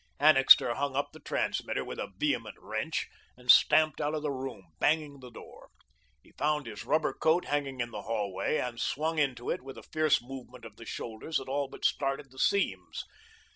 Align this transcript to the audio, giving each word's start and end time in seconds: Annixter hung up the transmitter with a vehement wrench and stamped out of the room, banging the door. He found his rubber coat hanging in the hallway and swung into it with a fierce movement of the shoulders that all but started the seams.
Annixter 0.19 0.73
hung 0.73 0.95
up 0.95 1.09
the 1.13 1.19
transmitter 1.19 1.85
with 1.85 1.99
a 1.99 2.09
vehement 2.17 2.55
wrench 2.59 3.07
and 3.37 3.51
stamped 3.51 4.01
out 4.01 4.15
of 4.15 4.23
the 4.23 4.31
room, 4.31 4.71
banging 4.79 5.19
the 5.19 5.29
door. 5.29 5.69
He 6.23 6.31
found 6.31 6.65
his 6.65 6.85
rubber 6.85 7.13
coat 7.13 7.45
hanging 7.45 7.81
in 7.81 7.91
the 7.91 8.01
hallway 8.01 8.57
and 8.57 8.81
swung 8.81 9.19
into 9.19 9.51
it 9.51 9.61
with 9.61 9.77
a 9.77 9.83
fierce 9.83 10.19
movement 10.19 10.65
of 10.65 10.77
the 10.77 10.87
shoulders 10.87 11.37
that 11.37 11.47
all 11.47 11.67
but 11.67 11.85
started 11.85 12.31
the 12.31 12.39
seams. 12.39 13.03